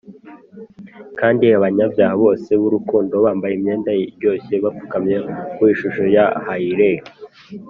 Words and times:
kandi 1.19 1.45
abanyabyaha 1.57 2.15
bose 2.23 2.49
b'urukundo 2.61 3.15
bambaye 3.25 3.53
imyenda 3.55 3.91
iryoshye 4.05 4.55
bapfukamye 4.63 5.15
ku 5.55 5.61
ishusho 5.73 6.03
ya 6.15 6.25
hyleg, 6.45 7.01